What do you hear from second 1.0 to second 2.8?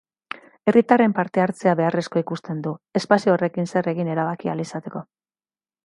partehartzea beharrezko ikusten du,